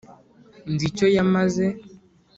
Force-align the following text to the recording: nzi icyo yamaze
nzi 0.73 0.85
icyo 0.89 1.07
yamaze 1.15 1.65